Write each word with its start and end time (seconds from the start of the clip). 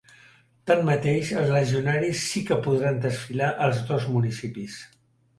Tanmateix, 0.69 1.27
els 1.41 1.51
legionaris 1.55 2.23
sí 2.29 2.41
que 2.47 2.57
podran 2.67 2.97
desfilar 3.03 3.51
als 3.67 3.83
dos 3.91 4.09
municipis. 4.15 4.79